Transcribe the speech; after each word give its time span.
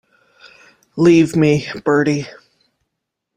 Leave 0.95 1.35
me, 1.35 1.67
Bertie. 1.85 2.25